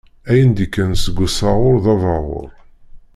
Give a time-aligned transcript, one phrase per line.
[0.29, 2.49] Ayen d-ikkan seg usaɣuṛ d abaɣuṛ.